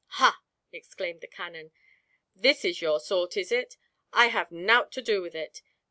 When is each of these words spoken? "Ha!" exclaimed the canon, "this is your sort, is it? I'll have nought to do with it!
"Ha!" 0.17 0.41
exclaimed 0.73 1.21
the 1.21 1.27
canon, 1.27 1.71
"this 2.35 2.65
is 2.65 2.81
your 2.81 2.99
sort, 2.99 3.37
is 3.37 3.51
it? 3.51 3.77
I'll 4.11 4.31
have 4.31 4.51
nought 4.51 4.91
to 4.93 5.01
do 5.03 5.21
with 5.21 5.35
it! 5.35 5.61